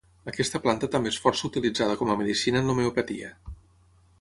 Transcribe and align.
Aquesta 0.29 0.61
planta 0.63 0.87
també 0.95 1.11
és 1.15 1.19
força 1.25 1.45
utilitzada 1.49 1.99
com 2.01 2.15
a 2.15 2.17
medicina 2.23 2.63
en 2.63 2.71
l'homeopatia. 2.71 3.31